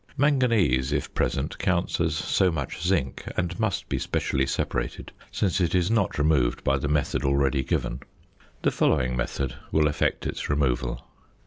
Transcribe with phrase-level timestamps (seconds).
[0.17, 5.75] Manganese, if present, counts as so much zinc, and must be specially separated, since it
[5.75, 7.99] is not removed by the method already given.
[8.63, 11.07] The following method will effect its removal.